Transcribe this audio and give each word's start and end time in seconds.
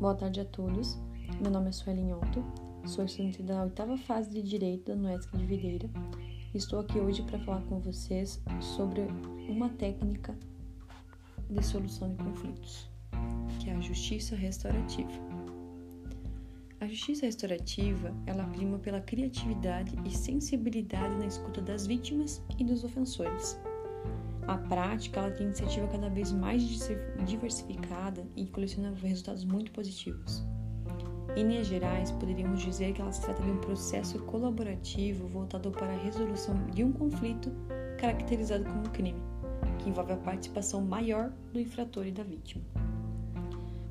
Boa 0.00 0.14
tarde 0.14 0.40
a 0.40 0.46
todos. 0.46 0.96
Meu 1.42 1.50
nome 1.50 1.68
é 1.68 1.72
Suelen 1.72 2.14
Otto, 2.14 2.42
sou 2.86 3.04
estudante 3.04 3.42
da 3.42 3.64
oitava 3.64 3.98
fase 3.98 4.30
de 4.30 4.40
Direito 4.40 4.86
da 4.86 4.96
Nuesc 4.96 5.30
de 5.36 5.44
Videira. 5.44 5.90
Estou 6.54 6.80
aqui 6.80 6.98
hoje 6.98 7.22
para 7.22 7.38
falar 7.40 7.60
com 7.66 7.78
vocês 7.80 8.42
sobre 8.62 9.02
uma 9.46 9.68
técnica 9.68 10.34
de 11.50 11.62
solução 11.62 12.08
de 12.08 12.16
conflitos, 12.16 12.88
que 13.60 13.68
é 13.68 13.74
a 13.74 13.80
justiça 13.82 14.34
restaurativa. 14.34 15.12
A 16.80 16.86
justiça 16.86 17.26
restaurativa, 17.26 18.10
ela 18.24 18.46
prima 18.46 18.78
pela 18.78 19.02
criatividade 19.02 19.94
e 20.06 20.16
sensibilidade 20.16 21.14
na 21.16 21.26
escuta 21.26 21.60
das 21.60 21.86
vítimas 21.86 22.42
e 22.58 22.64
dos 22.64 22.84
ofensores 22.84 23.60
a 24.46 24.56
prática 24.56 25.20
ela 25.20 25.30
tem 25.30 25.46
iniciativa 25.46 25.86
cada 25.88 26.08
vez 26.08 26.32
mais 26.32 26.62
diversificada 27.24 28.26
e 28.36 28.46
coleciona 28.46 28.92
resultados 29.02 29.44
muito 29.44 29.70
positivos. 29.72 30.44
Em 31.36 31.46
linhas 31.46 31.68
gerais, 31.68 32.10
poderíamos 32.10 32.60
dizer 32.60 32.92
que 32.92 33.00
ela 33.00 33.12
se 33.12 33.20
trata 33.20 33.42
de 33.42 33.50
um 33.50 33.58
processo 33.58 34.18
colaborativo 34.24 35.28
voltado 35.28 35.70
para 35.70 35.92
a 35.92 35.96
resolução 35.96 36.54
de 36.74 36.82
um 36.82 36.90
conflito 36.90 37.52
caracterizado 37.98 38.64
como 38.64 38.90
crime, 38.90 39.22
que 39.78 39.88
envolve 39.88 40.12
a 40.12 40.16
participação 40.16 40.80
maior 40.80 41.30
do 41.52 41.60
infrator 41.60 42.06
e 42.06 42.10
da 42.10 42.24
vítima. 42.24 42.64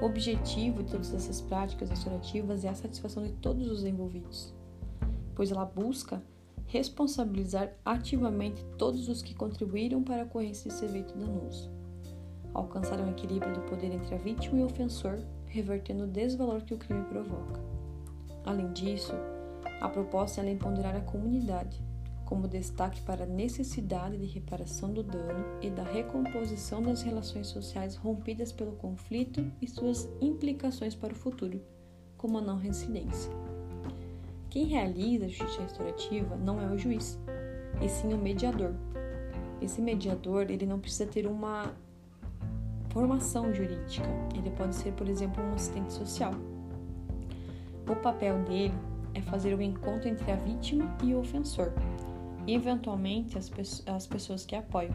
O 0.00 0.06
objetivo 0.06 0.82
de 0.82 0.92
todas 0.92 1.12
essas 1.12 1.40
práticas 1.40 1.90
restaurativas 1.90 2.64
é 2.64 2.68
a 2.68 2.74
satisfação 2.74 3.24
de 3.24 3.32
todos 3.32 3.68
os 3.68 3.84
envolvidos, 3.84 4.54
pois 5.34 5.50
ela 5.50 5.64
busca 5.64 6.22
responsabilizar 6.66 7.72
ativamente 7.84 8.64
todos 8.78 9.08
os 9.08 9.22
que 9.22 9.34
contribuíram 9.34 10.02
para 10.02 10.22
a 10.22 10.24
ocorrência 10.24 10.70
desse 10.70 10.84
evento 10.84 11.16
danoso, 11.16 11.70
alcançar 12.52 13.00
um 13.00 13.10
equilíbrio 13.10 13.54
do 13.54 13.62
poder 13.62 13.92
entre 13.92 14.14
a 14.14 14.18
vítima 14.18 14.58
e 14.58 14.62
o 14.62 14.66
ofensor, 14.66 15.18
revertendo 15.46 16.04
o 16.04 16.08
desvalor 16.08 16.62
que 16.62 16.74
o 16.74 16.78
crime 16.78 17.04
provoca. 17.04 17.60
Além 18.44 18.72
disso, 18.72 19.12
a 19.80 19.88
proposta 19.88 20.40
é 20.40 20.50
empoderar 20.50 20.96
a 20.96 21.00
comunidade, 21.00 21.82
como 22.24 22.48
destaque 22.48 23.00
para 23.02 23.24
a 23.24 23.26
necessidade 23.26 24.16
de 24.16 24.26
reparação 24.26 24.92
do 24.92 25.02
dano 25.02 25.44
e 25.60 25.70
da 25.70 25.84
recomposição 25.84 26.82
das 26.82 27.02
relações 27.02 27.48
sociais 27.48 27.96
rompidas 27.96 28.50
pelo 28.50 28.72
conflito 28.72 29.44
e 29.60 29.68
suas 29.68 30.08
implicações 30.20 30.94
para 30.94 31.12
o 31.12 31.16
futuro, 31.16 31.60
como 32.16 32.38
a 32.38 32.40
não 32.40 32.56
reincidência. 32.56 33.30
Quem 34.54 34.66
realiza 34.66 35.24
a 35.24 35.28
justiça 35.28 35.62
restaurativa 35.62 36.36
não 36.36 36.60
é 36.60 36.72
o 36.72 36.78
juiz, 36.78 37.18
e 37.82 37.88
sim 37.88 38.14
o 38.14 38.16
mediador. 38.16 38.72
Esse 39.60 39.82
mediador, 39.82 40.48
ele 40.48 40.64
não 40.64 40.78
precisa 40.78 41.06
ter 41.06 41.26
uma 41.26 41.74
formação 42.90 43.52
jurídica. 43.52 44.06
Ele 44.32 44.50
pode 44.50 44.76
ser, 44.76 44.92
por 44.92 45.08
exemplo, 45.08 45.42
um 45.42 45.54
assistente 45.54 45.92
social. 45.92 46.30
O 47.90 47.96
papel 47.96 48.44
dele 48.44 48.74
é 49.12 49.20
fazer 49.22 49.54
o 49.54 49.60
encontro 49.60 50.08
entre 50.08 50.30
a 50.30 50.36
vítima 50.36 50.84
e 51.02 51.12
o 51.14 51.18
ofensor, 51.18 51.72
e 52.46 52.54
eventualmente 52.54 53.36
as, 53.36 53.50
pe 53.50 53.62
as 53.86 54.06
pessoas 54.06 54.46
que 54.46 54.54
apoiam. 54.54 54.94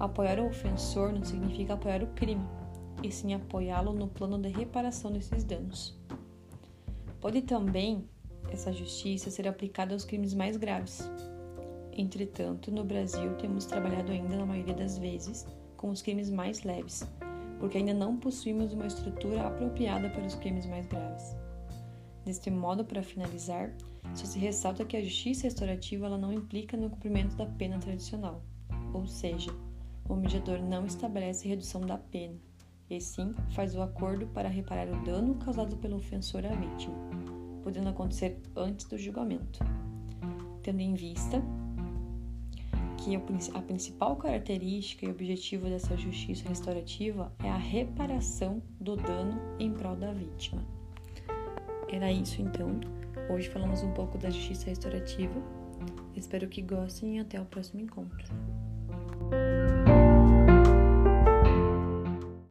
Apoiar 0.00 0.40
o 0.40 0.48
ofensor 0.48 1.12
não 1.12 1.22
significa 1.22 1.74
apoiar 1.74 2.02
o 2.02 2.08
crime, 2.08 2.44
e 3.04 3.12
sim 3.12 3.34
apoiá-lo 3.34 3.92
no 3.92 4.08
plano 4.08 4.36
de 4.36 4.48
reparação 4.48 5.12
desses 5.12 5.44
danos. 5.44 5.96
Pode 7.20 7.40
também 7.42 8.08
essa 8.54 8.72
justiça 8.72 9.30
ser 9.30 9.46
aplicada 9.46 9.92
aos 9.92 10.04
crimes 10.04 10.32
mais 10.32 10.56
graves. 10.56 11.10
Entretanto, 11.92 12.70
no 12.70 12.84
Brasil 12.84 13.34
temos 13.36 13.66
trabalhado 13.66 14.10
ainda, 14.10 14.36
na 14.36 14.46
maioria 14.46 14.74
das 14.74 14.98
vezes, 14.98 15.46
com 15.76 15.90
os 15.90 16.02
crimes 16.02 16.30
mais 16.30 16.62
leves, 16.62 17.06
porque 17.60 17.78
ainda 17.78 17.92
não 17.92 18.16
possuímos 18.16 18.72
uma 18.72 18.86
estrutura 18.86 19.46
apropriada 19.46 20.08
para 20.08 20.24
os 20.24 20.34
crimes 20.36 20.66
mais 20.66 20.86
graves. 20.86 21.36
Deste 22.24 22.50
modo, 22.50 22.84
para 22.84 23.02
finalizar, 23.02 23.72
só 24.14 24.24
se 24.24 24.38
ressalta 24.38 24.84
que 24.84 24.96
a 24.96 25.02
justiça 25.02 25.44
restaurativa 25.44 26.06
ela 26.06 26.18
não 26.18 26.32
implica 26.32 26.76
no 26.76 26.90
cumprimento 26.90 27.36
da 27.36 27.46
pena 27.46 27.78
tradicional, 27.78 28.42
ou 28.92 29.06
seja, 29.06 29.50
o 30.08 30.14
mediador 30.14 30.60
não 30.60 30.86
estabelece 30.86 31.48
redução 31.48 31.80
da 31.80 31.98
pena, 31.98 32.36
e 32.88 33.00
sim 33.00 33.32
faz 33.50 33.74
o 33.74 33.82
acordo 33.82 34.26
para 34.28 34.48
reparar 34.48 34.88
o 34.88 35.04
dano 35.04 35.34
causado 35.36 35.76
pelo 35.76 35.96
ofensor 35.96 36.44
à 36.44 36.54
vítima 36.54 37.23
podendo 37.64 37.88
acontecer 37.88 38.38
antes 38.54 38.86
do 38.86 38.98
julgamento, 38.98 39.58
tendo 40.62 40.80
em 40.80 40.94
vista 40.94 41.42
que 42.98 43.16
a 43.16 43.62
principal 43.62 44.16
característica 44.16 45.06
e 45.06 45.10
objetivo 45.10 45.68
dessa 45.68 45.96
justiça 45.96 46.48
restaurativa 46.48 47.32
é 47.42 47.50
a 47.50 47.56
reparação 47.56 48.62
do 48.78 48.96
dano 48.96 49.40
em 49.58 49.72
prol 49.72 49.96
da 49.96 50.12
vítima. 50.12 50.62
Era 51.90 52.12
isso 52.12 52.40
então. 52.40 52.80
Hoje 53.30 53.48
falamos 53.48 53.82
um 53.82 53.92
pouco 53.92 54.18
da 54.18 54.30
justiça 54.30 54.66
restaurativa. 54.66 55.34
Espero 56.14 56.48
que 56.48 56.62
gostem 56.62 57.16
e 57.16 57.20
até 57.20 57.40
o 57.40 57.44
próximo 57.44 57.80
encontro. 57.80 58.26